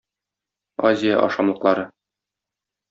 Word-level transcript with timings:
Азия 0.89 1.21
ашамлыклары 1.27 1.89